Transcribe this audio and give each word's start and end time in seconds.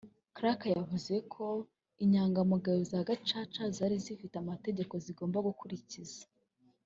Clark 0.35 0.61
yavuze 0.77 1.15
ko 1.33 1.45
Inyangamugayo 2.03 2.81
za 2.91 2.99
Gacaca 3.07 3.63
zari 3.77 3.95
zifite 4.05 4.35
amategeko 4.39 4.93
zigomba 5.05 5.37
gukurikiza 5.47 6.21